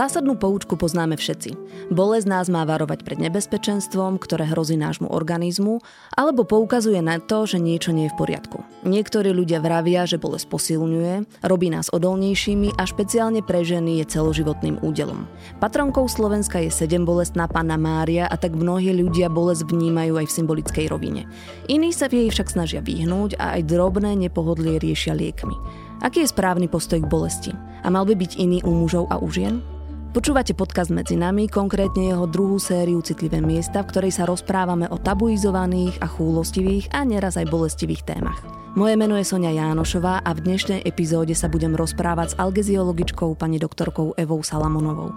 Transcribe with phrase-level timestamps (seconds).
[0.00, 1.60] Zásadnú poučku poznáme všetci.
[1.92, 5.84] Bolesť nás má varovať pred nebezpečenstvom, ktoré hrozí nášmu organizmu,
[6.16, 8.64] alebo poukazuje na to, že niečo nie je v poriadku.
[8.88, 14.80] Niektorí ľudia vravia, že bolesť posilňuje, robí nás odolnejšími a špeciálne pre ženy je celoživotným
[14.80, 15.28] údelom.
[15.60, 20.36] Patronkou Slovenska je 7 bolestná panna Mária a tak mnohí ľudia bolesť vnímajú aj v
[20.40, 21.28] symbolickej rovine.
[21.68, 25.60] Iní sa jej však snažia vyhnúť a aj drobné nepohodlie riešia liekmi.
[26.00, 27.52] Aký je správny postoj k bolesti?
[27.84, 29.60] A mal by byť iný u mužov a u žien?
[30.10, 34.98] Počúvate podcast Medzi nami, konkrétne jeho druhú sériu Citlivé miesta, v ktorej sa rozprávame o
[34.98, 38.42] tabuizovaných a chúlostivých a neraz aj bolestivých témach.
[38.74, 43.62] Moje meno je Sonia Jánošová a v dnešnej epizóde sa budem rozprávať s algeziologičkou pani
[43.62, 45.14] doktorkou Evou Salamonovou.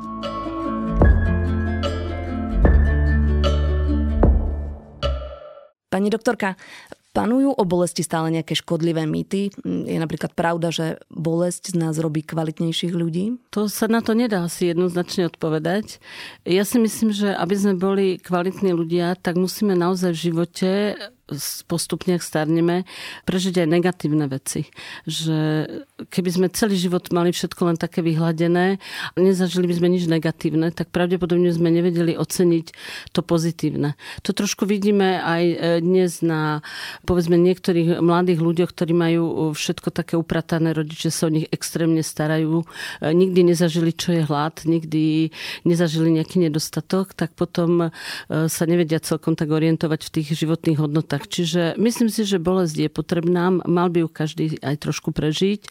[5.89, 6.53] Pani doktorka,
[7.13, 9.53] Panujú o bolesti stále nejaké škodlivé mýty?
[9.61, 13.37] Je napríklad pravda, že bolesť z nás robí kvalitnejších ľudí?
[13.53, 16.01] To sa na to nedá asi jednoznačne odpovedať.
[16.41, 20.69] Ja si myslím, že aby sme boli kvalitní ľudia, tak musíme naozaj v živote
[21.69, 22.83] postupne, ak starneme,
[23.29, 24.67] prežiť aj negatívne veci.
[25.07, 25.37] Že
[26.09, 28.77] keby sme celý život mali všetko len také vyhladené
[29.13, 32.65] a nezažili by sme nič negatívne, tak pravdepodobne sme nevedeli oceniť
[33.11, 33.95] to pozitívne.
[34.27, 36.63] To trošku vidíme aj e, dnes na,
[37.07, 42.63] povedzme, niektorých mladých ľuďoch, ktorí majú všetko také upratané, rodiče sa o nich extrémne starajú,
[42.63, 42.65] e,
[43.11, 45.29] nikdy nezažili, čo je hlad, nikdy
[45.63, 47.89] nezažili nejaký nedostatok, tak potom e,
[48.29, 51.27] sa nevedia celkom tak orientovať v tých životných hodnotách.
[51.27, 55.67] Čiže myslím si, že bolesť je potrebná, mal by ju každý aj trošku prežiť,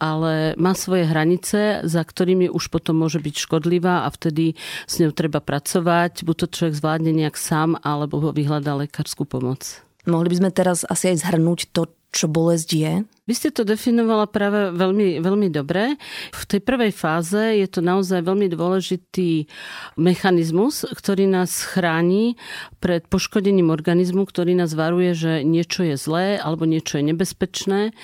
[0.00, 4.56] ale má svoje hranice, za ktorými už potom môže byť škodlivá a vtedy
[4.88, 9.82] s ňou treba pracovať, buď to človek zvládne nejak sám, alebo vyhľadá lekárskú pomoc.
[10.08, 12.92] Mohli by sme teraz asi aj zhrnúť to, čo bolesť je?
[13.30, 15.94] Vy ste to definovala práve veľmi, veľmi dobre.
[16.34, 19.46] V tej prvej fáze je to naozaj veľmi dôležitý
[19.94, 22.34] mechanizmus, ktorý nás chráni
[22.82, 27.94] pred poškodením organizmu, ktorý nás varuje, že niečo je zlé alebo niečo je nebezpečné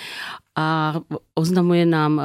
[0.57, 0.97] a
[1.37, 2.25] oznamuje nám e,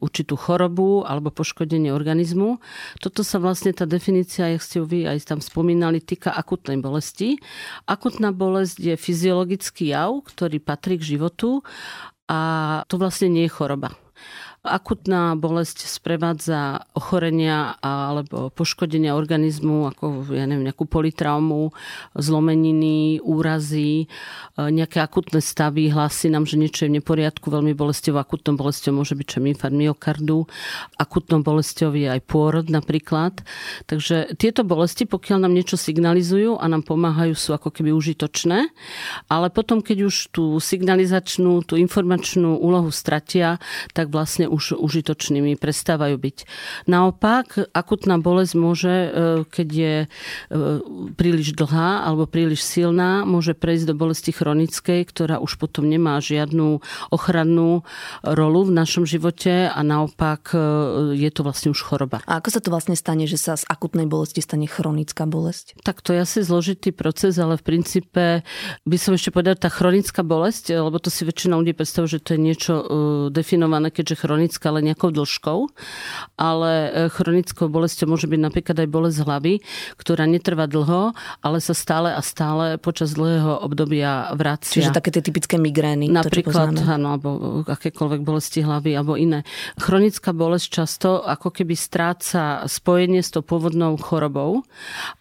[0.00, 2.56] určitú chorobu alebo poškodenie organizmu.
[3.04, 7.36] Toto sa vlastne tá definícia, jak ste vy aj tam spomínali, týka akutnej bolesti.
[7.84, 11.60] Akutná bolesť je fyziologický jav, ktorý patrí k životu
[12.32, 12.40] a
[12.88, 13.92] to vlastne nie je choroba.
[14.66, 21.70] Akutná bolesť sprevádza ochorenia alebo poškodenia organizmu, ako ja neviem, nejakú politraumu,
[22.18, 24.06] zlomeniny, úrazy, e,
[24.58, 29.14] nejaké akutné stavy, hlási nám, že niečo je v neporiadku, veľmi bolestivou, akutnou bolesťou môže
[29.14, 30.50] byť čo infarkt myokardu,
[30.98, 33.46] akutnou bolesťou je aj pôrod napríklad.
[33.86, 38.74] Takže tieto bolesti, pokiaľ nám niečo signalizujú a nám pomáhajú, sú ako keby užitočné,
[39.30, 43.62] ale potom, keď už tú signalizačnú, tú informačnú úlohu stratia,
[43.94, 46.36] tak vlastne už užitočnými prestávajú byť.
[46.88, 49.08] Naopak, akutná bolesť môže, e,
[49.44, 50.06] keď je e,
[51.12, 56.80] príliš dlhá alebo príliš silná, môže prejsť do bolesti chronickej, ktorá už potom nemá žiadnu
[57.12, 57.84] ochrannú
[58.24, 60.58] rolu v našom živote a naopak e,
[61.20, 62.24] je to vlastne už choroba.
[62.24, 65.76] A ako sa to vlastne stane, že sa z akutnej bolesti stane chronická bolesť?
[65.84, 68.24] Tak to je asi zložitý proces, ale v princípe
[68.88, 72.30] by som ešte povedala, tá chronická bolesť, lebo to si väčšina ľudí predstavuje, že to
[72.34, 72.74] je niečo
[73.28, 75.58] definované, keďže chronická chronická len nejakou dĺžkou,
[76.38, 79.54] ale e, chronickou bolesťou môže byť napríklad aj bolesť hlavy,
[79.98, 81.10] ktorá netrvá dlho,
[81.42, 84.78] ale sa stále a stále počas dlhého obdobia vracia.
[84.78, 86.06] Čiže také tie typické migrény.
[86.14, 87.30] Napríklad, to, áno, alebo
[87.66, 89.42] akékoľvek bolesti hlavy, alebo iné.
[89.82, 94.62] Chronická bolesť často ako keby stráca spojenie s tou pôvodnou chorobou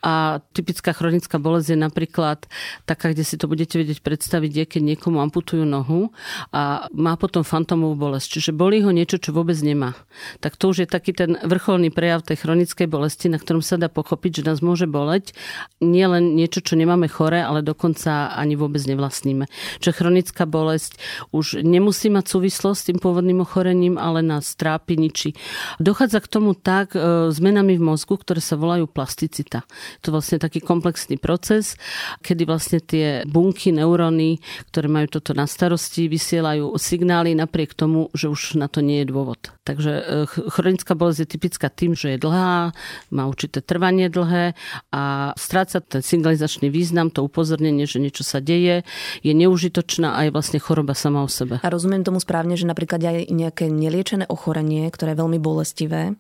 [0.06, 2.46] a typická chronická bolesť je napríklad
[2.86, 6.14] taká, kde si to budete vedieť predstaviť, je, keď niekomu amputujú nohu
[6.54, 8.38] a má potom fantomovú bolesť.
[8.38, 9.94] Čiže bolí ho niečo, niečo, čo vôbec nemá.
[10.42, 13.86] Tak to už je taký ten vrcholný prejav tej chronickej bolesti, na ktorom sa dá
[13.86, 15.38] pochopiť, že nás môže boleť
[15.78, 19.46] nie len niečo, čo nemáme chore, ale dokonca ani vôbec nevlastníme.
[19.78, 20.98] Čiže chronická bolesť
[21.30, 25.38] už nemusí mať súvislosť s tým pôvodným ochorením, ale nás trápi, ničí.
[25.78, 29.68] Dochádza k tomu tak e, zmenami v mozgu, ktoré sa volajú plasticita.
[30.02, 31.76] To je vlastne taký komplexný proces,
[32.24, 34.40] kedy vlastne tie bunky, neuróny,
[34.72, 39.06] ktoré majú toto na starosti, vysielajú signály napriek tomu, že už na to nie je
[39.06, 39.40] je dôvod.
[39.68, 42.74] Takže e, chronická bolesť je typická tým, že je dlhá,
[43.12, 44.58] má určité trvanie dlhé
[44.90, 48.88] a stráca ten signalizačný význam, to upozornenie, že niečo sa deje,
[49.22, 51.62] je neužitočná a je vlastne choroba sama o sebe.
[51.62, 56.18] A rozumiem tomu správne, že napríklad aj nejaké neliečené ochorenie, ktoré je veľmi bolestivé,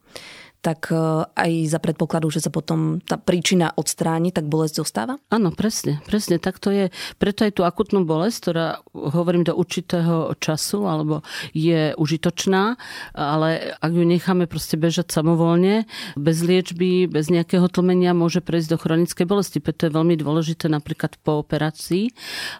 [0.65, 0.97] tak e,
[1.29, 5.21] aj za predpokladu, že sa potom tá príčina odstráni, tak bolesť zostáva?
[5.29, 6.89] Áno, presne, presne, tak to je.
[7.21, 11.21] Preto aj tú akutnú bolesť, ktorá, hovorím, do určitého času, alebo
[11.53, 12.81] je užitočná,
[13.13, 15.85] ale ak ju necháme proste bežať samovolne,
[16.17, 19.61] bez liečby, bez nejakého tlmenia, môže prejsť do chronickej bolesti.
[19.61, 22.09] Preto je veľmi dôležité napríklad po operácii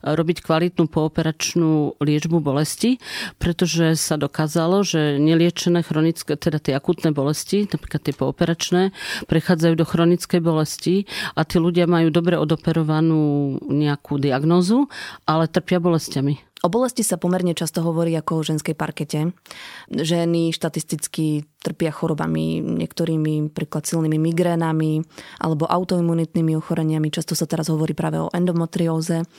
[0.06, 3.02] robiť kvalitnú pooperačnú liečbu bolesti,
[3.42, 8.96] pretože sa dokázalo, že neliečené chronické, teda tie akutné bolesti, napríklad tie pooperačné,
[9.28, 10.96] prechádzajú do chronickej bolesti
[11.34, 14.88] a tí ľudia majú dobre odoperovanú nejakú diagnózu,
[15.26, 16.56] ale trpia bolestiami.
[16.66, 19.38] O bolesti sa pomerne často hovorí ako o ženskej parkete.
[19.94, 25.06] Ženy štatisticky trpia chorobami, niektorými príklad silnými migrénami
[25.38, 27.14] alebo autoimunitnými ochoreniami.
[27.14, 29.30] Často sa teraz hovorí práve o endometrióze.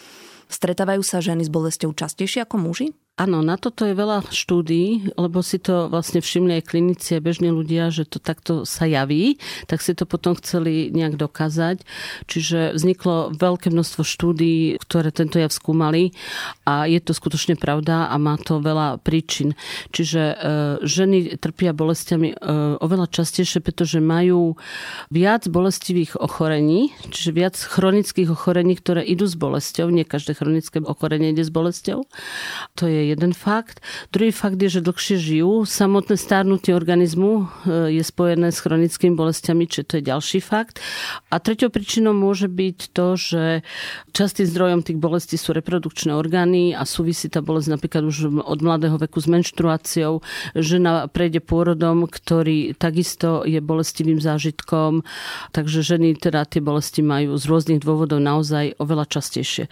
[0.46, 2.94] Stretávajú sa ženy s bolestou častejšie ako muži?
[3.16, 7.48] Áno, na toto je veľa štúdí, lebo si to vlastne všimli aj klinici a bežní
[7.48, 11.80] ľudia, že to takto sa javí, tak si to potom chceli nejak dokázať.
[12.28, 16.12] Čiže vzniklo veľké množstvo štúdí, ktoré tento jav skúmali
[16.68, 19.56] a je to skutočne pravda a má to veľa príčin.
[19.96, 20.36] Čiže e,
[20.84, 22.44] ženy trpia bolestiami e,
[22.84, 24.60] oveľa častejšie, pretože majú
[25.08, 29.88] viac bolestivých ochorení, čiže viac chronických ochorení, ktoré idú s bolesťou.
[29.88, 32.04] Nie každé chronické ochorenie ide s bolesťou.
[32.76, 33.78] To je jeden fakt.
[34.10, 35.62] Druhý fakt je, že dlhšie žijú.
[35.62, 40.82] Samotné stárnutie organizmu e, je spojené s chronickými bolestiami, čiže to je ďalší fakt.
[41.30, 43.44] A tretou príčinou môže byť to, že
[44.10, 48.98] častým zdrojom tých bolestí sú reprodukčné orgány a súvisí tá bolesť napríklad už od mladého
[48.98, 50.24] veku s menštruáciou.
[50.56, 55.04] Žena prejde pôrodom, ktorý takisto je bolestivým zážitkom,
[55.52, 59.68] takže ženy teda tie bolesti majú z rôznych dôvodov naozaj oveľa častejšie.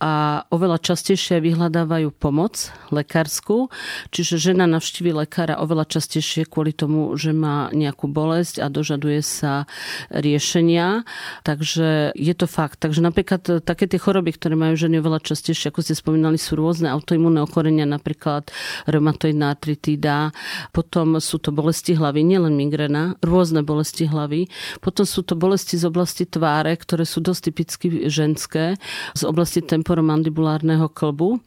[0.00, 3.70] A oveľa častejšie vyhľadávajú pomoc lekárskú,
[4.10, 9.70] čiže žena navštívi lekára oveľa častejšie kvôli tomu, že má nejakú bolesť a dožaduje sa
[10.10, 11.06] riešenia.
[11.46, 12.82] Takže je to fakt.
[12.82, 16.90] Takže napríklad také tie choroby, ktoré majú ženy oveľa častejšie, ako ste spomínali, sú rôzne
[16.90, 18.50] autoimmunné ochorenia, napríklad
[18.90, 20.34] reumatoidná artritída,
[20.74, 24.50] potom sú to bolesti hlavy, nielen migrena, rôzne bolesti hlavy,
[24.82, 28.76] potom sú to bolesti z oblasti tváre, ktoré sú dosť typicky ženské,
[29.14, 31.40] z oblasti temporomandibulárneho klbu.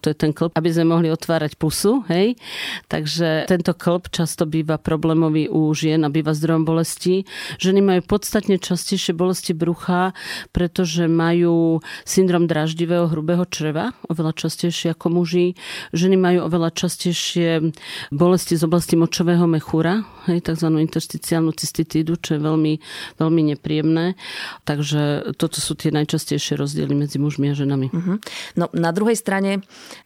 [0.00, 2.40] To je ten klb, aby sme mohli otvárať pusu, hej.
[2.88, 7.28] Takže tento klb často býva problémový u žien a býva zdrojom bolesti.
[7.60, 10.16] Ženy majú podstatne častejšie bolesti brucha,
[10.56, 15.52] pretože majú syndrom draždivého hrubého čreva, oveľa častejšie ako muži.
[15.92, 17.76] Ženy majú oveľa častejšie
[18.08, 20.00] bolesti z oblasti močového mechúra,
[20.32, 20.72] hej, tzv.
[20.80, 22.80] intersticiálnu cystitídu, čo je veľmi,
[23.20, 24.16] veľmi nepríjemné.
[24.64, 27.92] Takže toto sú tie najčastejšie rozdiely medzi mužmi a ženami.
[27.92, 28.16] Uh-huh.
[28.56, 29.60] No na druhej strane,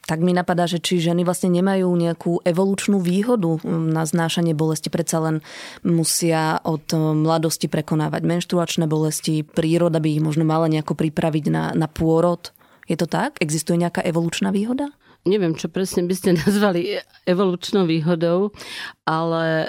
[0.09, 5.21] tak mi napadá, že či ženy vlastne nemajú nejakú evolučnú výhodu na znášanie bolesti, predsa
[5.21, 5.37] len
[5.85, 11.85] musia od mladosti prekonávať menštruačné bolesti, príroda by ich možno mala nejako pripraviť na, na
[11.85, 12.57] pôrod.
[12.89, 13.37] Je to tak?
[13.45, 14.89] Existuje nejaká evolučná výhoda?
[15.29, 16.97] neviem, čo presne by ste nazvali
[17.29, 18.57] evolučnou výhodou,
[19.05, 19.69] ale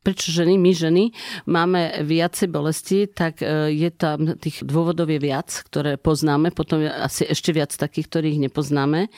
[0.00, 1.04] prečo ženy, my ženy
[1.44, 6.88] máme viacej bolesti, tak e, je tam tých dôvodov je viac, ktoré poznáme, potom je
[6.88, 9.12] asi ešte viac takých, ktorých nepoznáme.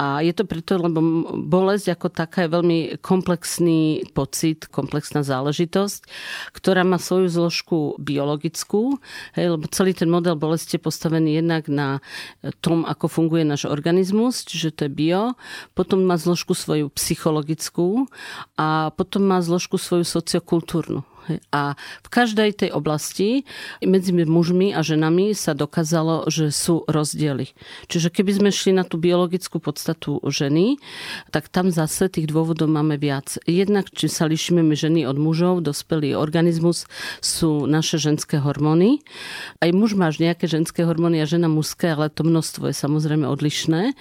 [0.00, 1.00] A je to preto, lebo
[1.36, 6.08] bolesť ako taká je veľmi komplexný pocit, komplexná záležitosť,
[6.56, 8.96] ktorá má svoju zložku biologickú,
[9.36, 12.00] hej, lebo celý ten model bolesti je postavený jednak na
[12.64, 15.22] tom, ako funguje náš organizmus, čiže to je bio,
[15.76, 18.08] potom má zložku svoju psychologickú
[18.56, 21.02] a potom má zložku svoju sociokultúrnu.
[21.52, 23.48] A v každej tej oblasti
[23.80, 27.56] medzi mužmi a ženami sa dokázalo, že sú rozdiely.
[27.88, 30.76] Čiže keby sme šli na tú biologickú podstatu ženy,
[31.32, 33.40] tak tam zase tých dôvodov máme viac.
[33.48, 36.84] Jednak, či sa lišíme my ženy od mužov, dospelý organizmus
[37.24, 39.00] sú naše ženské hormóny.
[39.64, 43.96] Aj muž máš nejaké ženské hormóny a žena mužské, ale to množstvo je samozrejme odlišné.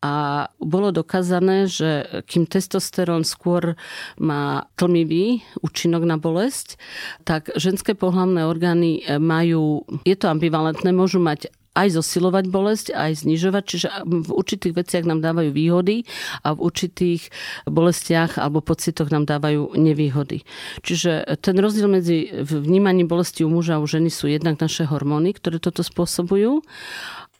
[0.00, 3.76] A bolo dokázané, že kým testosterón skôr
[4.16, 6.80] má tlmivý účinok na bolesť,
[7.28, 13.64] tak ženské pohlavné orgány majú, je to ambivalentné, môžu mať aj zosilovať bolesť, aj znižovať,
[13.64, 16.02] čiže v určitých veciach nám dávajú výhody
[16.42, 17.30] a v určitých
[17.70, 20.42] bolestiach alebo pocitoch nám dávajú nevýhody.
[20.82, 25.30] Čiže ten rozdiel medzi vnímaním bolesti u muža a u ženy sú jednak naše hormóny,
[25.30, 26.66] ktoré toto spôsobujú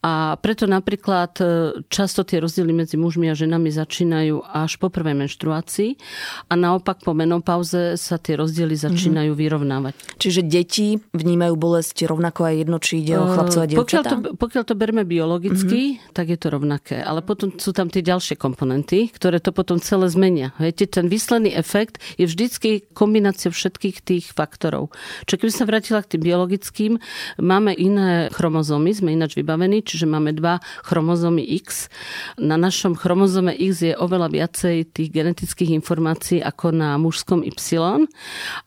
[0.01, 1.45] A preto napríklad e,
[1.93, 6.01] často tie rozdiely medzi mužmi a ženami začínajú až po prvej menštruácii
[6.49, 8.83] a naopak po menopauze sa tie rozdiely mhm.
[8.89, 9.45] začínajú mm-hmm.
[9.45, 9.95] vyrovnávať.
[10.17, 13.85] Čiže deti vnímajú bolesť rovnako aj jedno, či ide o e, chlapcov a dievčatá?
[13.85, 16.17] Pokiaľ to, pokiaľ to berme biologicky, mm-hmm.
[16.17, 16.97] tak je to rovnaké.
[17.05, 20.57] Ale potom sú tam tie ďalšie komponenty, ktoré to potom celé zmenia.
[20.57, 24.97] Viete, ten výsledný efekt je vždycky kombinácia všetkých tých faktorov.
[25.29, 26.93] Čiže keby sa vrátila k tým biologickým,
[27.37, 31.91] máme iné chromozómy, sme ináč vybavení, čiže máme dva chromozómy X.
[32.39, 38.07] Na našom chromozome X je oveľa viacej tých genetických informácií ako na mužskom Y.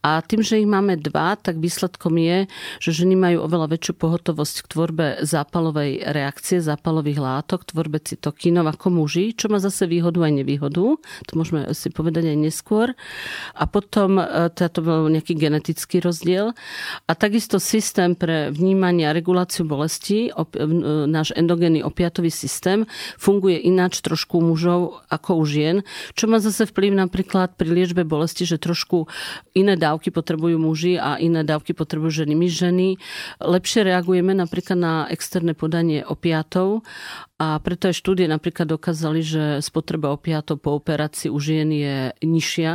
[0.03, 2.51] A tým, že ich máme dva, tak výsledkom je,
[2.83, 9.03] že ženy majú oveľa väčšiu pohotovosť k tvorbe zápalovej reakcie, zápalových látok, tvorbe cytokínov ako
[9.03, 10.99] muži, čo má zase výhodu aj nevýhodu.
[10.99, 12.91] To môžeme si povedať aj neskôr.
[13.55, 16.51] A potom e, teda to bol nejaký genetický rozdiel.
[17.07, 20.31] A takisto systém pre vnímanie a reguláciu bolesti, e,
[21.13, 22.89] náš endogénny opiatový systém
[23.21, 25.77] funguje ináč trošku u mužov ako u žien,
[26.17, 29.05] čo má zase vplyv napríklad pri liečbe bolesti, že trošku
[29.53, 32.33] iné dávky potrebujú muži a iné dávky potrebujú ženy.
[32.33, 32.87] My ženy
[33.37, 36.81] lepšie reagujeme napríklad na externé podanie opiatov
[37.43, 42.71] a preto aj štúdie napríklad dokázali, že spotreba opiatov po operácii u žien je nižšia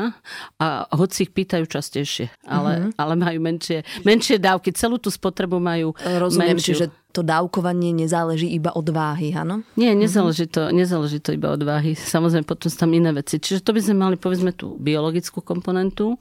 [0.60, 2.92] a hoci ich pýtajú častejšie, ale, mm-hmm.
[3.00, 4.76] ale majú menšie, menšie dávky.
[4.76, 6.68] Celú tú spotrebu majú Rozumiem, menšiu.
[6.68, 6.86] čiže
[7.18, 9.66] to dávkovanie nezáleží iba od váhy, áno?
[9.74, 11.98] Nie, nezáleží to, nezáleží to iba od váhy.
[11.98, 13.42] Samozrejme, potom sú tam iné veci.
[13.42, 16.14] Čiže to by sme mali, povedzme, tú biologickú komponentu.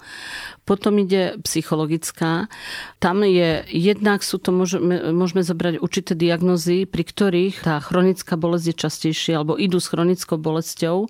[0.65, 2.49] Potom ide psychologická.
[2.97, 8.65] Tam je, jednak sú to, môžeme, môžeme zobrať určité diagnozy, pri ktorých tá chronická bolesť
[8.73, 11.05] je častejšia, alebo idú s chronickou bolesťou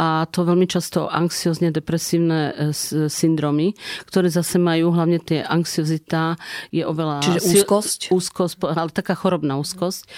[0.00, 2.72] a to veľmi často anxiozne depresívne e,
[3.12, 3.76] syndromy,
[4.08, 6.40] ktoré zase majú hlavne tie anxiozita
[6.72, 7.20] je oveľa...
[7.20, 8.00] Čiže úzkosť?
[8.08, 10.08] Úzkosť, ale taká chorobná úzkosť,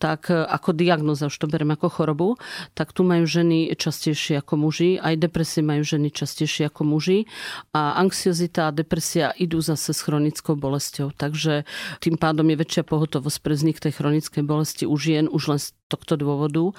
[0.00, 2.28] tak e, ako diagnoza, už to beriem ako chorobu,
[2.72, 7.28] tak tu majú ženy častejšie ako muži, aj depresie majú ženy častejšie ako muži
[7.76, 11.68] a anxiozita a depresia idú zase s chronickou bolesťou, takže
[12.00, 15.75] tým pádom je väčšia pohotovosť pre vznik tej chronickej bolesti u žien už len z
[15.86, 16.74] tohto dôvodu.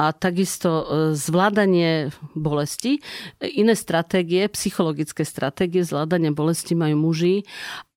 [0.00, 3.04] A takisto e, zvládanie bolesti,
[3.38, 7.44] iné stratégie, psychologické stratégie zvládania bolesti majú muži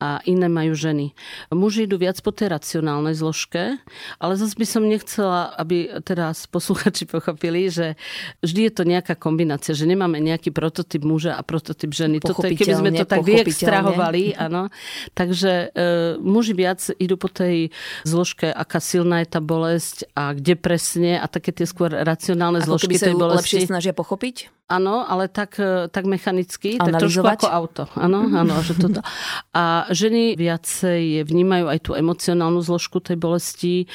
[0.04, 1.16] a iné majú ženy.
[1.56, 3.80] Muži idú viac po tej racionálnej zložke,
[4.20, 7.96] ale zase by som nechcela, aby teraz posluchači pochopili, že
[8.44, 12.20] vždy je to nejaká kombinácia, že nemáme nejaký prototyp muža a prototyp ženy.
[12.20, 14.68] Toto je, keby sme to tak vyextrahovali, áno.
[15.16, 15.88] Takže e,
[16.20, 17.72] muži viac idú po tej
[18.04, 22.76] zložke, aká silná je tá bolesť a kde presne a také tie skôr racionálne Ako
[22.76, 23.64] zložky tej bolesti.
[23.64, 24.52] lepšie snažia pochopiť?
[24.72, 27.84] Áno, ale tak, e, tak mechanicky, tak trošku ako auto.
[28.00, 29.04] Áno, áno, že toto.
[29.52, 33.76] A ženy viacej vnímajú aj tú emocionálnu zložku tej bolesti.
[33.84, 33.86] E,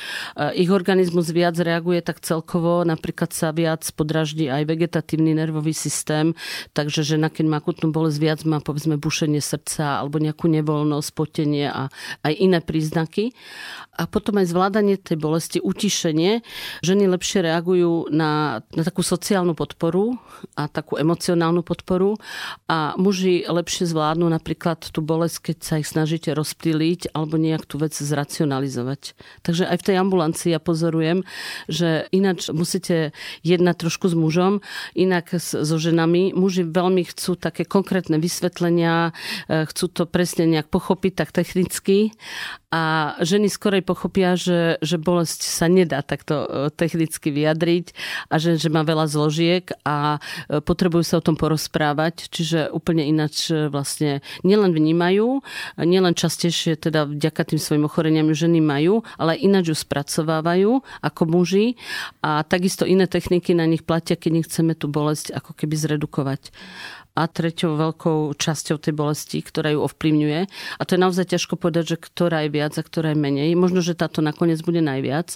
[0.61, 6.37] ich organizmus viac reaguje tak celkovo, napríklad sa viac podraždí aj vegetatívny nervový systém,
[6.76, 11.67] takže žena, keď má akutnú bolesť, viac má povedzme bušenie srdca alebo nejakú nevoľnosť, potenie
[11.73, 11.88] a
[12.23, 13.33] aj iné príznaky.
[13.99, 16.38] A potom aj zvládanie tej bolesti, utišenie.
[16.85, 20.18] Ženy lepšie reagujú na, na takú sociálnu podporu
[20.54, 22.16] a takú emocionálnu podporu
[22.71, 27.80] a muži lepšie zvládnu napríklad tú bolesť, keď sa ich snažíte rozptýliť alebo nejak tú
[27.80, 29.18] vec zracionalizovať.
[29.42, 31.26] Takže aj v tej ambulancii ja pozorujem,
[31.66, 34.61] že ináč musíte jednať trošku s mužom,
[34.95, 36.37] inak so ženami.
[36.37, 39.14] Muži veľmi chcú také konkrétne vysvetlenia,
[39.49, 42.12] e, chcú to presne nejak pochopiť tak technicky
[42.68, 47.96] a ženy skorej pochopia, že, že bolesť sa nedá takto e, technicky vyjadriť
[48.28, 50.20] a že, že má veľa zložiek a
[50.52, 55.40] e, potrebujú sa o tom porozprávať, čiže úplne ináč e, vlastne nielen vnímajú,
[55.80, 61.80] nielen častejšie teda vďaka tým svojim ochoreniam ženy majú, ale ináč ju spracovávajú ako muži.
[62.20, 66.52] A takisto iné techniky na nich platia, keď nechceme tú bolesť ako keby zredukovať
[67.18, 70.40] a treťou veľkou časťou tej bolesti, ktorá ju ovplyvňuje.
[70.78, 73.58] A to je naozaj ťažko povedať, že ktorá je viac a ktorá je menej.
[73.58, 75.34] Možno, že táto nakoniec bude najviac.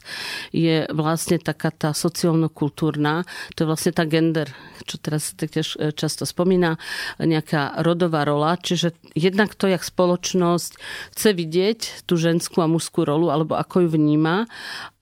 [0.54, 3.26] Je vlastne taká tá sociálno-kultúrna,
[3.58, 4.46] to je vlastne tá gender,
[4.86, 6.78] čo teraz tiež e, často spomína,
[7.18, 8.54] nejaká rodová rola.
[8.54, 10.78] Čiže jednak to, jak spoločnosť
[11.18, 14.46] chce vidieť tú ženskú a mužskú rolu, alebo ako ju vníma,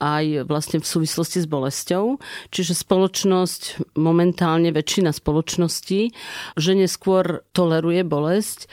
[0.01, 2.17] aj vlastne v súvislosti s bolesťou.
[2.49, 6.17] Čiže spoločnosť, momentálne väčšina spoločností,
[6.57, 8.71] že žene skôr toleruje bolesť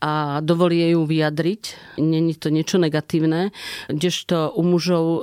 [0.00, 1.62] a dovolí jej ju vyjadriť.
[2.00, 3.52] Není to niečo negatívne,
[3.92, 5.20] kdežto u mužov e,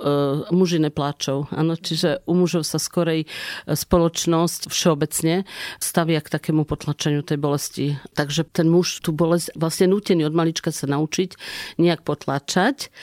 [0.54, 1.50] muži nepláčou.
[1.50, 3.28] Ano, čiže u mužov sa skorej e,
[3.74, 5.50] spoločnosť všeobecne
[5.82, 7.88] stavia k takému potlačeniu tej bolesti.
[8.14, 11.34] Takže ten muž tú bolesť vlastne nútený od malička sa naučiť
[11.82, 12.94] nejak potlačať,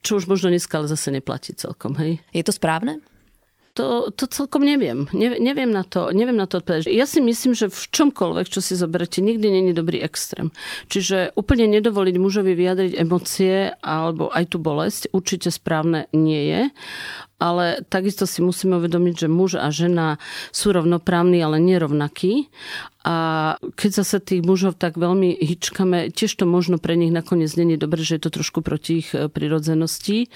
[0.00, 2.00] čo už možno dneska ale zase neplatí celkom.
[2.00, 2.24] Hej.
[2.32, 3.04] Je to správne?
[3.80, 5.08] To, to celkom neviem.
[5.16, 6.92] Ne, neviem, na to, neviem na to odpovedať.
[6.92, 10.52] Ja si myslím, že v čomkoľvek, čo si zoberete, nikdy není dobrý extrém.
[10.92, 16.62] Čiže úplne nedovoliť mužovi vyjadriť emócie alebo aj tú bolesť určite správne nie je.
[17.40, 20.20] Ale takisto si musíme uvedomiť, že muž a žena
[20.52, 22.52] sú rovnoprávni, ale nerovnakí.
[23.00, 27.80] A keď zase tých mužov tak veľmi hyčkame, tiež to možno pre nich nakoniec není
[27.80, 30.28] dobre, že je to trošku proti ich eh, prirodzenosti.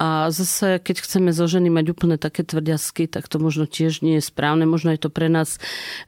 [0.00, 4.16] A zase, keď chceme zo ženy mať úplne také tvrdiasky, tak to možno tiež nie
[4.16, 4.64] je správne.
[4.64, 5.60] Možno je to pre nás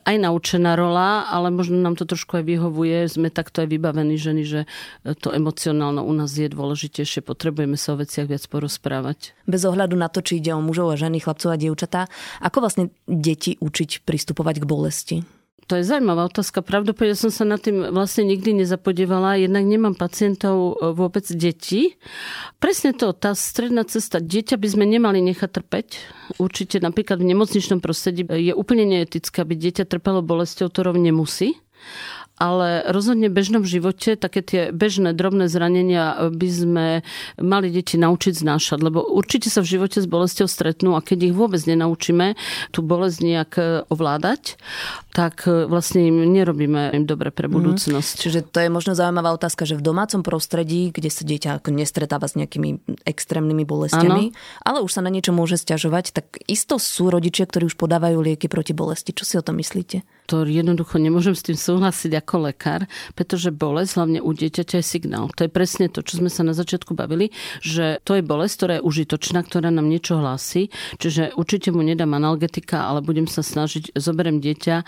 [0.08, 3.04] aj naučená rola, ale možno nám to trošku aj vyhovuje.
[3.04, 4.60] Sme takto aj vybavení ženy, že
[5.20, 7.20] to emocionálno u nás je dôležitejšie.
[7.20, 9.36] Potrebujeme sa o veciach viac porozprávať.
[9.44, 12.08] Bez ohľadu na to, či ide o mužov a ženy, chlapcov a dievčatá,
[12.40, 15.41] ako vlastne deti učiť pristupovať k bolesti?
[15.70, 16.60] To je zaujímavá otázka.
[16.60, 19.38] Pravdepodobne som sa na tým vlastne nikdy nezapodievala.
[19.38, 21.94] Jednak nemám pacientov e, vôbec detí.
[22.58, 24.18] Presne to, tá stredná cesta.
[24.18, 25.88] Dieťa by sme nemali nechať trpeť.
[26.42, 31.56] Určite napríklad v nemocničnom prostredí je úplne neetické, aby dieťa trpelo bolesťou, ktorou nemusí
[32.40, 36.86] ale rozhodne v bežnom živote také tie bežné drobné zranenia by sme
[37.38, 41.34] mali deti naučiť znášať, lebo určite sa v živote s bolestou stretnú a keď ich
[41.36, 42.34] vôbec nenaučíme
[42.74, 44.56] tú bolesť nejak e, ovládať,
[45.14, 47.52] tak e, vlastne im nerobíme im dobre pre mhm.
[47.52, 48.14] budúcnosť.
[48.16, 48.20] Mm.
[48.24, 52.34] Čiže to je možno zaujímavá otázka, že v domácom prostredí, kde sa dieťa nestretáva s
[52.34, 54.36] nejakými extrémnymi bolestiami, ano.
[54.66, 58.50] ale už sa na niečo môže stiažovať, tak isto sú rodičia, ktorí už podávajú lieky
[58.50, 59.14] proti bolesti.
[59.14, 60.02] Čo si o tom myslíte?
[60.32, 65.28] To jednoducho nemôžem s tým súhlasiť ako lekár, pretože bolesť hlavne u dieťaťa je signál.
[65.36, 68.72] To je presne to, čo sme sa na začiatku bavili, že to je bolesť, ktorá
[68.80, 73.92] je užitočná, ktorá nám niečo hlási, čiže určite mu nedám analgetika, ale budem sa snažiť,
[73.92, 74.84] zoberiem dieťa, e,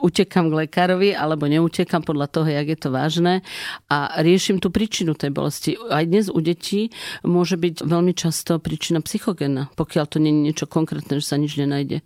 [0.00, 3.44] utekam k lekárovi alebo neutekam podľa toho, jak je to vážne
[3.92, 5.76] a riešim tú príčinu tej bolesti.
[5.92, 6.88] Aj dnes u detí
[7.20, 11.60] môže byť veľmi často príčina psychogénna, pokiaľ to nie je niečo konkrétne, že sa nič
[11.60, 12.00] nenajde.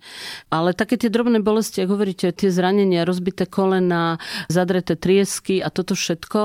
[0.51, 4.19] Ale také tie drobné bolesti, ako hovoríte, tie zranenia, rozbité kolena,
[4.51, 6.39] zadre uzavreté triesky a toto všetko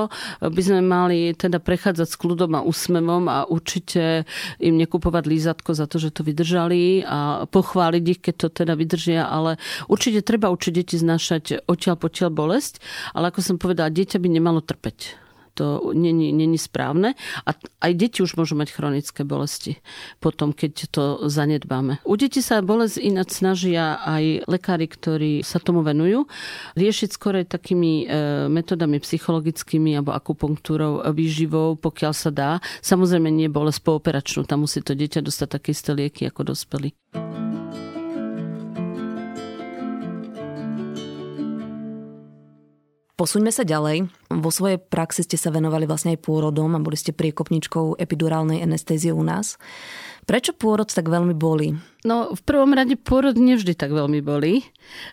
[0.45, 4.29] by sme mali teda prechádzať s kľudom a úsmevom a určite
[4.61, 9.25] im nekupovať lízatko za to, že to vydržali a pochváliť ich, keď to teda vydržia,
[9.25, 9.57] ale
[9.89, 12.83] určite treba učiť deti znášať odtiaľ potiaľ bolesť,
[13.17, 15.26] ale ako som povedala, dieťa by nemalo trpeť
[15.57, 17.17] to není, správne.
[17.49, 19.81] A aj deti už môžu mať chronické bolesti
[20.21, 21.99] potom, keď to zanedbáme.
[22.05, 26.29] U detí sa bolesť ináč snažia aj lekári, ktorí sa tomu venujú,
[26.77, 32.51] riešiť skôr takými e, metodami psychologickými alebo akupunktúrou, výživou, pokiaľ sa dá.
[32.85, 36.93] Samozrejme nie bolesť pooperačnú, tam musí to dieťa dostať také isté lieky ako dospelí.
[43.17, 44.13] Posuňme sa ďalej.
[44.29, 49.09] Vo svojej praxi ste sa venovali vlastne aj pôrodom a boli ste priekopničkou epidurálnej anestézie
[49.09, 49.57] u nás.
[50.29, 51.73] Prečo pôrod tak veľmi boli?
[52.05, 54.61] No, v prvom rade pôrod nevždy tak veľmi boli.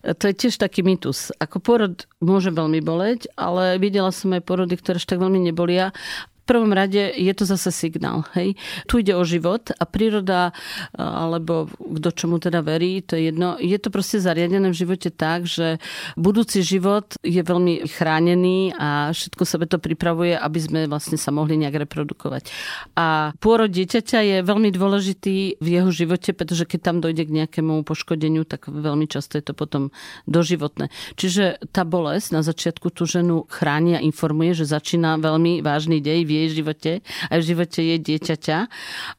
[0.05, 1.33] To je tiež taký mýtus.
[1.41, 5.97] Ako pôrod môže veľmi boleť, ale videla som aj pôrody, ktoré až tak veľmi nebolia
[6.45, 8.25] prvom rade je to zase signál.
[8.37, 8.57] Hej?
[8.87, 10.53] Tu ide o život a príroda,
[10.97, 13.57] alebo kto čomu teda verí, to je jedno.
[13.61, 15.81] Je to proste zariadené v živote tak, že
[16.15, 21.57] budúci život je veľmi chránený a všetko sebe to pripravuje, aby sme vlastne sa mohli
[21.57, 22.49] nejak reprodukovať.
[22.95, 27.83] A pôrod dieťaťa je veľmi dôležitý v jeho živote, pretože keď tam dojde k nejakému
[27.89, 29.89] poškodeniu, tak veľmi často je to potom
[30.29, 30.93] doživotné.
[31.17, 36.27] Čiže tá bolesť na začiatku tú ženu chráni a informuje, že začína veľmi vážny dej
[36.35, 36.93] jej živote,
[37.31, 38.59] aj v živote jej dieťaťa.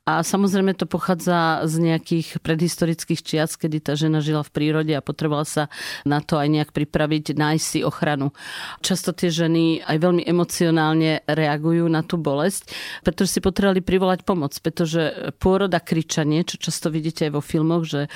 [0.06, 5.06] A samozrejme to pochádza z nejakých predhistorických čias, kedy tá žena žila v prírode a
[5.06, 5.64] potrebovala sa
[6.04, 8.36] na to aj nejak pripraviť, nájsť si ochranu.
[8.84, 14.54] Často tie ženy aj veľmi emocionálne reagujú na tú bolesť, pretože si potrebovali privolať pomoc,
[14.60, 18.10] pretože pôrod a kričanie, čo často vidíte aj vo filmoch, že e,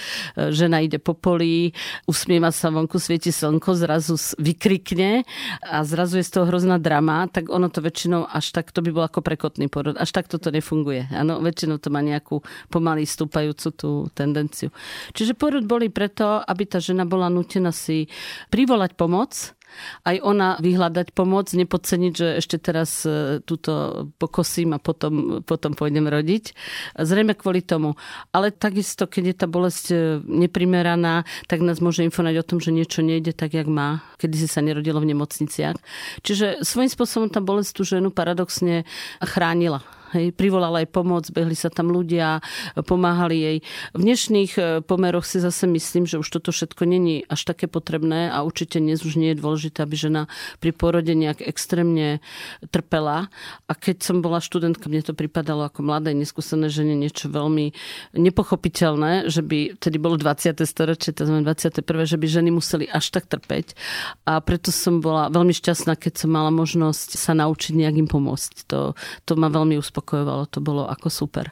[0.52, 1.72] žena ide po poli,
[2.10, 5.24] usmieva sa vonku, svieti slnko, zrazu vykrikne
[5.64, 8.89] a zrazu je z toho hrozná drama, tak ono to väčšinou až tak to by
[8.90, 9.96] by bol ako prekotný porod.
[9.96, 11.08] Až tak toto nefunguje.
[11.14, 12.42] Áno, väčšinou to má nejakú
[12.74, 14.74] pomaly stúpajúcu tú tendenciu.
[15.14, 18.10] Čiže porod boli preto, aby tá žena bola nutená si
[18.50, 19.54] privolať pomoc,
[20.04, 26.08] aj ona vyhľadať pomoc, nepodceniť, že ešte teraz e, túto pokosím a potom, potom pôjdem
[26.08, 26.54] rodiť.
[26.98, 27.96] Zrejme kvôli tomu.
[28.34, 32.76] Ale takisto, keď je tá bolesť e, neprimeraná, tak nás môže informovať o tom, že
[32.76, 34.02] niečo nejde tak, jak má.
[34.18, 35.78] Kedy si sa nerodilo v nemocniciach.
[36.26, 38.84] Čiže svojím spôsobom tá bolesť tú ženu paradoxne
[39.22, 42.42] chránila Hej, privolala aj pomoc, behli sa tam ľudia,
[42.90, 43.58] pomáhali jej.
[43.94, 48.34] V dnešných e, pomeroch si zase myslím, že už toto všetko není až také potrebné
[48.34, 50.26] a určite dnes už nie je dôležité, aby žena
[50.58, 52.26] pri porode nejak extrémne
[52.74, 53.30] trpela.
[53.70, 57.70] A keď som bola študentka, mne to pripadalo ako mladé, neskúsené žene niečo veľmi
[58.18, 60.58] nepochopiteľné, že by, tedy bolo 20.
[60.66, 61.86] storočie, to znamená 21.
[62.10, 63.78] že by ženy museli až tak trpeť.
[64.26, 68.74] A preto som bola veľmi šťastná, keď som mala možnosť sa naučiť nejak im pomôcť.
[68.74, 68.98] To,
[69.30, 71.52] to ma veľmi uspokojilo uspokojovalo, to bolo ako super.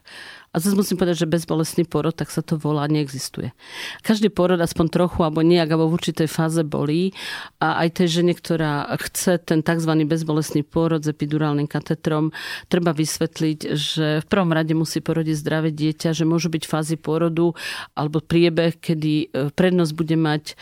[0.57, 3.53] A zase musím povedať, že bezbolestný porod, tak sa to volá, neexistuje.
[4.01, 7.13] Každý porod aspoň trochu alebo nejak alebo v určitej fáze bolí
[7.61, 9.93] a aj tej žene, ktorá chce ten tzv.
[10.09, 12.33] bezbolestný porod s epidurálnym katetrom,
[12.73, 17.53] treba vysvetliť, že v prvom rade musí porodiť zdravé dieťa, že môžu byť fázy porodu
[17.93, 20.53] alebo priebeh, kedy e, prednosť bude mať e,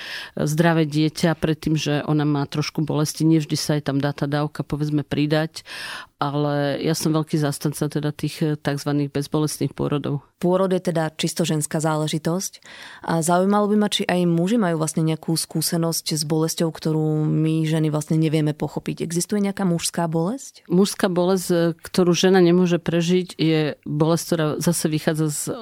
[0.44, 3.24] zdravé dieťa predtým, že ona má trošku bolesti.
[3.24, 5.64] Nevždy sa aj tam dá tá dávka povedzme pridať
[6.16, 9.12] ale ja som veľký zastanca teda tých eh, tzv.
[9.12, 10.26] bezbolestných pôrodov.
[10.42, 12.60] Pôrod je teda čisto ženská záležitosť
[13.06, 17.70] a zaujímalo by ma, či aj muži majú vlastne nejakú skúsenosť s bolesťou, ktorú my
[17.70, 19.06] ženy vlastne nevieme pochopiť.
[19.06, 20.66] Existuje nejaká mužská bolesť?
[20.66, 25.54] Mužská bolesť, eh, ktorú žena nemôže prežiť, je bolesť, ktorá zase vychádza z eh,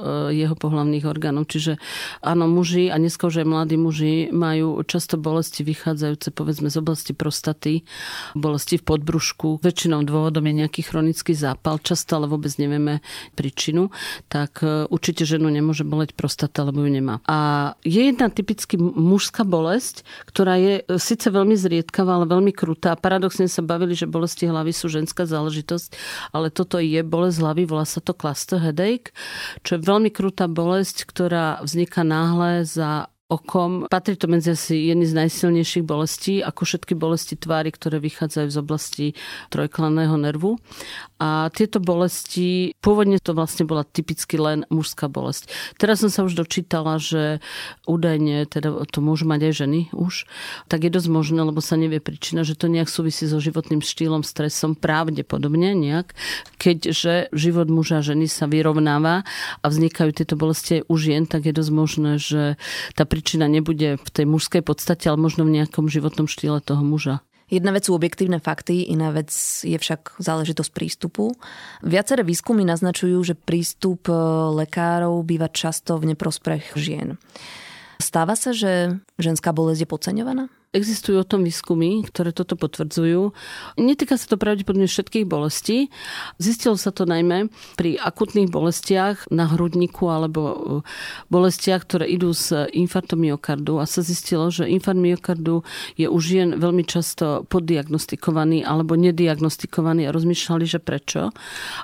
[0.48, 1.52] jeho pohlavných orgánov.
[1.52, 1.78] Čiže
[2.24, 7.84] áno, muži a neskôr aj mladí muži majú často bolesti vychádzajúce povedzme z oblasti prostaty,
[8.34, 13.02] bolesti v podbrušku, väčšinou dôvodom je nejaký chronický zápal, často ale vôbec nevieme
[13.34, 13.90] príčinu,
[14.28, 17.22] tak e, určite ženu nemôže boleť prostata, lebo ju nemá.
[17.30, 22.98] A je jedna typicky mužská bolesť, ktorá je e, síce veľmi zriedkavá, ale veľmi krutá.
[22.98, 25.96] Paradoxne sa bavili, že bolesti hlavy sú ženská záležitosť,
[26.36, 29.14] ale toto je bolesť hlavy, volá sa to cluster headache,
[29.62, 33.90] čo je veľmi krutá bolesť, ktorá vzniká náhle za okom.
[33.90, 38.58] Patrí to medzi asi jedny z najsilnejších bolestí, ako všetky bolesti tvári, ktoré vychádzajú z
[38.62, 39.06] oblasti
[39.50, 40.62] trojklaného nervu.
[41.18, 45.50] A tieto bolesti, pôvodne to vlastne bola typicky len mužská bolesť.
[45.80, 47.40] Teraz som sa už dočítala, že
[47.88, 50.28] údajne, teda to môžu mať aj ženy už,
[50.68, 54.22] tak je dosť možné, lebo sa nevie príčina, že to nejak súvisí so životným štýlom,
[54.28, 56.12] stresom, pravdepodobne nejak,
[56.60, 59.24] keďže život muža a ženy sa vyrovnáva
[59.64, 62.60] a vznikajú tieto bolesti aj u žien, tak je dosť možné, že
[63.00, 67.24] tá príčina nebude v tej mužskej podstate, ale možno v nejakom životnom štýle toho muža.
[67.52, 69.30] Jedna vec sú objektívne fakty, iná vec
[69.62, 71.38] je však záležitosť prístupu.
[71.86, 74.16] Viaceré výskumy naznačujú, že prístup e,
[74.64, 77.20] lekárov býva často v neprospech žien.
[78.02, 80.50] Stáva sa, že ženská bolesť je podceňovaná?
[80.74, 83.30] Existujú o tom výskumy, ktoré toto potvrdzujú.
[83.78, 85.94] Netýka sa to pravdepodobne všetkých bolestí.
[86.42, 90.56] Zistilo sa to najmä pri akutných bolestiach na hrudníku alebo e,
[91.30, 95.62] bolestiach, ktoré idú s infartom myokardu a sa zistilo, že infarkt myokardu
[95.94, 101.30] je už žien veľmi často poddiagnostikovaný alebo nediagnostikovaný a rozmýšľali, že prečo.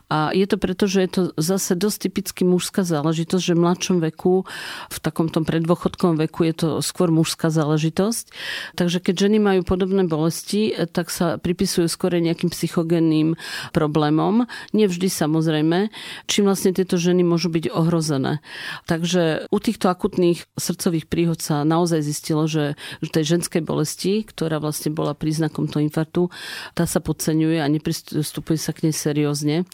[0.10, 3.97] A je to preto, že je to zase dosť typicky mužská záležitosť, že v mladšom
[4.02, 4.49] veku,
[4.89, 8.34] v takomto predvochodkom veku je to skôr mužská záležitosť
[8.80, 13.36] Takže keď ženy majú podobné bolesti, eh, tak sa pripisujú skôr nejakým psychogenným
[13.76, 14.48] problémom.
[14.72, 15.92] Nevždy samozrejme,
[16.32, 18.39] čím vlastne tieto ženy môžu byť ohrozené.
[18.88, 24.94] Takže u týchto akutných srdcových príhod sa naozaj zistilo, že tej ženskej bolesti, ktorá vlastne
[24.94, 26.30] bola príznakom toho infartu,
[26.78, 29.65] tá sa podceňuje a nepristupuje sa k nej seriózne.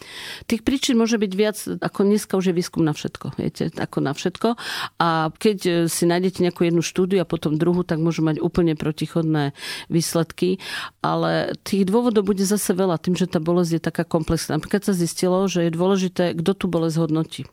[0.47, 4.15] Tých príčin môže byť viac, ako dneska už je výskum na všetko, viete, ako na
[4.15, 4.55] všetko.
[5.03, 8.94] A keď si nájdete nejakú jednu štúdiu a potom druhú, tak môžu mať úplne proti
[8.95, 9.51] protichodné
[9.91, 10.63] výsledky,
[11.03, 14.55] ale tých dôvodov bude zase veľa tým, že tá bolesť je taká komplexná.
[14.55, 17.43] Napríklad sa zistilo, že je dôležité, kto tú bolesť hodnotí.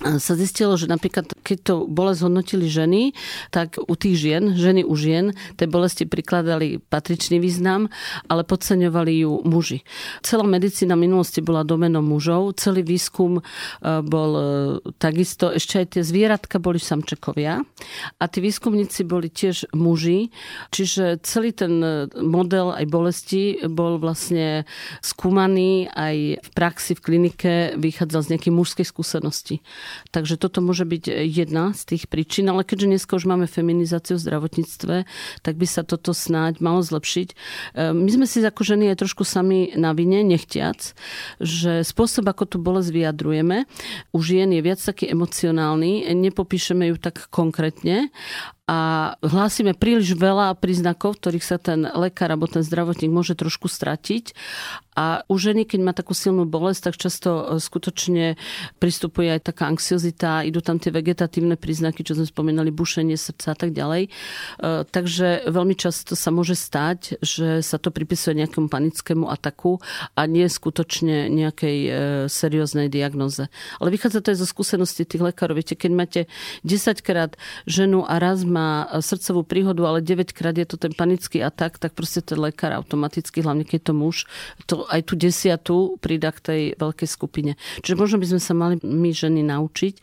[0.00, 3.12] Sa zistilo, že napríklad keď to bolesť hodnotili ženy,
[3.52, 7.92] tak u tých žien, ženy u žien, tej bolesti prikladali patričný význam,
[8.32, 9.84] ale podceňovali ju muži.
[10.24, 13.42] Celá medicína minulosti bola domenom mužov, celý výskum e,
[14.00, 14.42] bol e,
[14.96, 17.60] takisto, ešte aj tie zvieratka boli samčekovia
[18.16, 20.30] a tí výskumníci boli tiež muži,
[20.78, 21.82] Čiže celý ten
[22.14, 24.62] model aj bolesti bol vlastne
[25.02, 29.58] skúmaný aj v praxi, v klinike, vychádzal z nejakej mužskej skúsenosti.
[30.14, 34.22] Takže toto môže byť jedna z tých príčin, ale keďže dnes už máme feminizáciu v
[34.22, 34.96] zdravotníctve,
[35.42, 37.28] tak by sa toto snáď malo zlepšiť.
[37.74, 40.94] Ehm, my sme si ako ženy aj trošku sami na vine, nechtiac,
[41.42, 43.66] že spôsob, ako tú bolesť vyjadrujeme,
[44.14, 48.14] u žien je viac taký emocionálny, nepopíšeme ju tak konkrétne
[48.68, 48.78] a
[49.24, 54.36] hlásime príliš veľa príznakov, ktorých sa ten lekár alebo ten zdravotník môže trošku stratiť
[54.98, 58.34] a u ženy, keď má takú silnú bolesť, tak často e, skutočne
[58.82, 63.56] pristupuje aj taká anxiozita, idú tam tie vegetatívne príznaky, čo sme spomínali, bušenie srdca a
[63.56, 64.10] tak ďalej.
[64.10, 64.10] E,
[64.90, 69.78] takže veľmi často sa môže stať, že sa to pripisuje nejakému panickému ataku
[70.18, 71.90] a nie skutočne nejakej e,
[72.26, 73.46] serióznej diagnoze.
[73.78, 75.62] Ale vychádza to aj zo skúsenosti tých lekárov.
[75.62, 76.20] Viete, keď máte
[76.66, 77.38] 10 krát
[77.70, 81.94] ženu a raz má srdcovú príhodu, ale 9 krát je to ten panický atak, tak
[81.94, 84.26] proste ten lekár automaticky, hlavne keď to muž,
[84.66, 87.54] to aj tú desiatu pridá k tej veľkej skupine.
[87.84, 89.94] Čiže možno by sme sa mali my ženy naučiť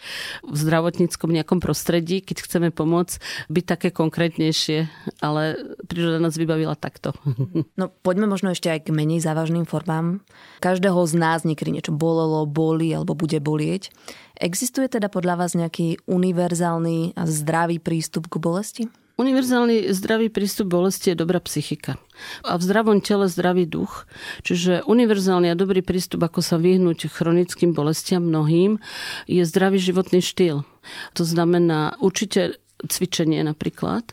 [0.45, 4.87] v zdravotníckom nejakom prostredí, keď chceme pomôcť, byť také konkrétnejšie,
[5.19, 5.57] ale
[5.89, 7.13] príroda nás vybavila takto.
[7.75, 10.23] No poďme možno ešte aj k menej závažným formám.
[10.63, 13.91] Každého z nás niekedy niečo bolelo, boli alebo bude bolieť.
[14.39, 18.83] Existuje teda podľa vás nejaký univerzálny a zdravý prístup k bolesti?
[19.15, 21.95] Univerzálny zdravý prístup bolesti je dobrá psychika.
[22.43, 24.11] A v zdravom tele zdravý duch.
[24.43, 28.75] Čiže univerzálny a dobrý prístup, ako sa vyhnúť chronickým bolestiam mnohým,
[29.23, 30.67] je zdravý životný štýl.
[31.15, 34.11] To znamená určite cvičenie napríklad.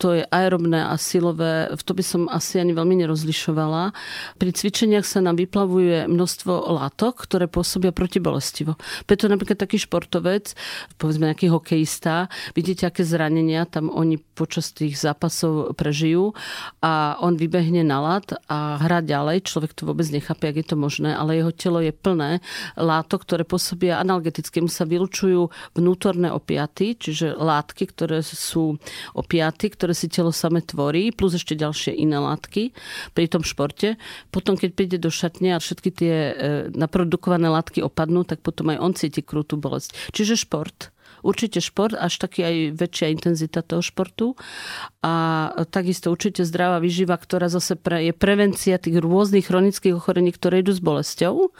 [0.00, 3.92] To je aerobné a silové, v to by som asi ani veľmi nerozlišovala.
[4.40, 8.80] Pri cvičeniach sa nám vyplavuje množstvo látok, ktoré pôsobia protibolestivo.
[9.04, 10.56] Preto napríklad taký športovec,
[10.96, 16.32] povedzme nejaký hokejista, vidíte, aké zranenia tam oni počas tých zápasov prežijú
[16.80, 19.44] a on vybehne na lat a hrá ďalej.
[19.44, 22.40] Človek to vôbec nechápe, ak je to možné, ale jeho telo je plné
[22.80, 24.64] látok, ktoré pôsobia analgeticky.
[24.64, 28.80] Mu sa vylučujú vnútorné opiaty, čiže látky, ktoré sú
[29.12, 32.72] opiaty, ktoré si telo same tvorí, plus ešte ďalšie iné látky
[33.12, 34.00] pri tom športe.
[34.32, 36.32] Potom, keď príde do šatne a všetky tie e,
[36.72, 40.16] naprodukované látky opadnú, tak potom aj on cíti krutú bolesť.
[40.16, 40.88] Čiže šport
[41.22, 44.38] určite šport, až taký aj väčšia intenzita toho športu.
[45.00, 50.60] A takisto určite zdravá výživa, ktorá zase pre, je prevencia tých rôznych chronických ochorení, ktoré
[50.60, 51.52] idú s bolesťou.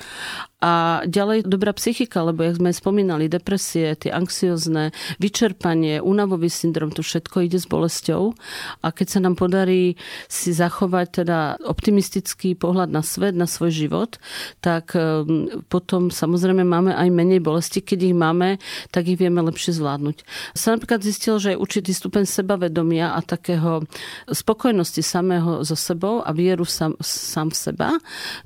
[0.61, 7.01] A ďalej dobrá psychika, lebo jak sme spomínali, depresie, tie anxiozne, vyčerpanie, únavový syndrom, to
[7.01, 8.37] všetko ide s bolesťou.
[8.85, 9.96] A keď sa nám podarí
[10.29, 14.20] si zachovať teda optimistický pohľad na svet, na svoj život,
[14.61, 17.81] tak um, potom samozrejme máme aj menej bolesti.
[17.81, 18.61] Keď ich máme,
[18.92, 20.23] tak ich vieme lepšie zvládnuť.
[20.55, 23.85] Sa napríklad zistil, že je určitý stupeň sebavedomia a takého
[24.31, 27.89] spokojnosti samého so sebou a vieru sám, sám v seba,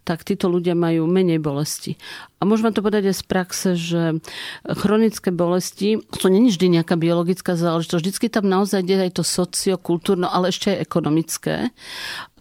[0.03, 1.95] tak títo ľudia majú menej bolesti.
[2.44, 4.20] A môžeme to povedať aj z praxe, že
[4.68, 10.28] chronické bolesti, to není vždy nejaká biologická záležitosť, vždycky tam naozaj ide aj to sociokultúrno,
[10.28, 11.72] ale ešte aj ekonomické.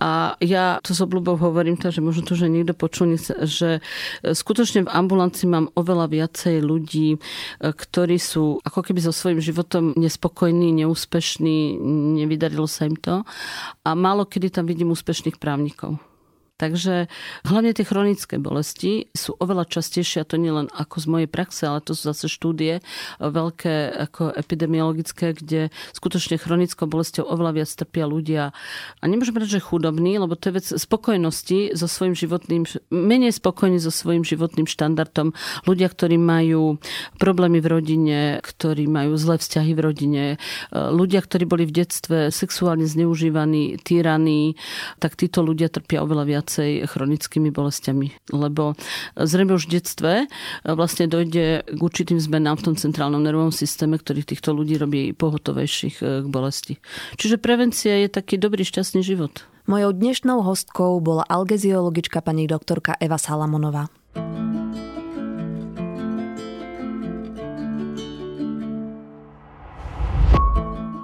[0.03, 3.15] A ja to s obľubou hovorím, takže možno to, že niekto počul,
[3.47, 3.79] že
[4.27, 7.23] skutočne v ambulancii mám oveľa viacej ľudí,
[7.63, 11.79] ktorí sú ako keby so svojím životom nespokojní, neúspešní,
[12.19, 13.23] nevydarilo sa im to.
[13.87, 15.95] A málo kedy tam vidím úspešných právnikov.
[16.63, 17.11] Takže
[17.43, 21.67] hlavne tie chronické bolesti sú oveľa častejšie, a to nie len ako z mojej praxe,
[21.67, 22.79] ale to sú zase štúdie
[23.19, 28.55] veľké ako epidemiologické, kde skutočne chronickou bolestou oveľa viac trpia ľudia.
[28.99, 33.83] A nemôžem povedať, že chudobní, lebo to je vec spokojnosti so svojím životným, menej spokojní
[33.83, 35.35] so svojím životným štandardom.
[35.67, 36.79] Ľudia, ktorí majú
[37.19, 40.23] problémy v rodine, ktorí majú zlé vzťahy v rodine,
[40.71, 44.55] ľudia, ktorí boli v detstve sexuálne zneužívaní, týraní,
[45.03, 48.29] tak títo ľudia trpia oveľa viac viacej chronickými bolestiami.
[48.29, 48.77] Lebo
[49.17, 50.25] zrejme už v detstve e,
[50.69, 55.95] vlastne dojde k určitým zmenám v tom centrálnom nervovom systéme, ktorý týchto ľudí robí pohotovejších
[55.97, 56.77] e, k bolesti.
[57.17, 59.49] Čiže prevencia je taký dobrý, šťastný život.
[59.65, 63.89] Mojou dnešnou hostkou bola algeziologička pani doktorka Eva Salamonová.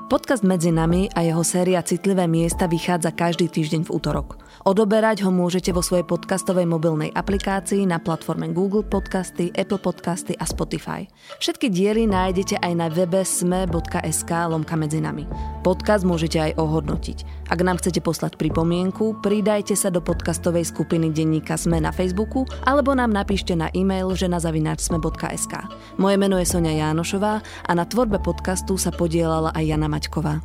[0.09, 4.41] Podcast Medzi nami a jeho séria Citlivé miesta vychádza každý týždeň v útorok.
[4.65, 10.49] Odoberať ho môžete vo svojej podcastovej mobilnej aplikácii na platforme Google Podcasty, Apple Podcasty a
[10.49, 11.05] Spotify.
[11.37, 15.29] Všetky diely nájdete aj na webe sme.sk lomka medzi nami.
[15.61, 17.45] Podcast môžete aj ohodnotiť.
[17.53, 22.97] Ak nám chcete poslať pripomienku, pridajte sa do podcastovej skupiny denníka Sme na Facebooku alebo
[22.97, 25.53] nám napíšte na e-mail ženazavináčsme.sk.
[26.01, 30.39] Moje meno je Sonia Jánošová a na tvorbe podcastu sa podielala aj Jana Maťková.